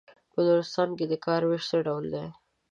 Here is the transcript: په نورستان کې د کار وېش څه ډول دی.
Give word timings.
په 0.33 0.39
نورستان 0.47 0.89
کې 0.97 1.05
د 1.07 1.13
کار 1.25 1.41
وېش 1.49 1.63
څه 1.71 1.77
ډول 1.87 2.05
دی. 2.13 2.25